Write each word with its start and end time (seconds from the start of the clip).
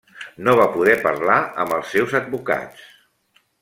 No 0.47 0.55
va 0.59 0.65
poder 0.77 0.95
parlar 1.03 1.37
amb 1.65 1.77
els 1.79 1.95
seus 1.97 2.19
advocats. 2.25 2.93